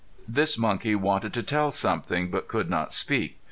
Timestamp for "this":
0.27-0.57